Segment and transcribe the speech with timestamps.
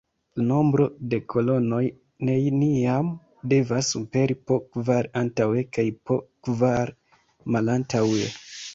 [0.39, 1.81] La nombro de kolonoj
[2.29, 3.13] neniam
[3.53, 6.99] devas superi po kvar antaŭe kaj po kvar
[7.59, 8.31] malantaŭe.